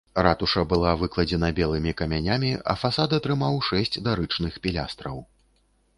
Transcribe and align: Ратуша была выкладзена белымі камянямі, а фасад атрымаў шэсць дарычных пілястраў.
Ратуша 0.25 0.61
была 0.69 0.93
выкладзена 1.01 1.49
белымі 1.59 1.93
камянямі, 2.01 2.51
а 2.73 2.77
фасад 2.85 3.09
атрымаў 3.19 3.61
шэсць 3.69 4.01
дарычных 4.09 4.53
пілястраў. 4.65 5.25